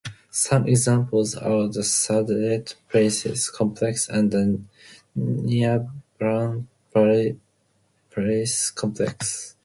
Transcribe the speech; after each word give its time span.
Some 0.31 0.67
examples 0.67 1.35
are 1.35 1.67
the 1.67 1.83
Sa'dabad 1.83 2.73
Palace 2.89 3.51
Complex 3.51 4.09
and 4.09 4.31
the 4.31 4.59
Niavaran 5.15 6.65
Palace 8.09 8.71
Complex. 8.71 9.55